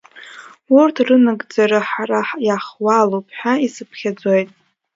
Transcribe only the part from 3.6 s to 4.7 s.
исыԥхьаӡоит.